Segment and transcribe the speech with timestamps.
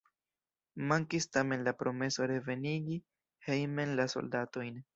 [0.91, 2.99] Mankis tamen la promeso revenigi
[3.51, 4.85] hejmen la soldatojn.